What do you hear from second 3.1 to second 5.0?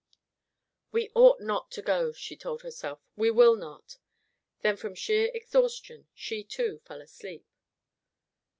"We will not." Then, from